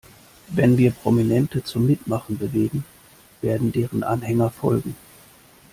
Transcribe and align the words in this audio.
Wenn 0.47 0.79
wir 0.79 0.89
Prominente 0.93 1.63
zum 1.63 1.85
Mitmachen 1.85 2.39
bewegen, 2.39 2.83
werden 3.43 3.71
deren 3.71 4.01
Anhänger 4.01 4.49
folgen. 4.49 4.95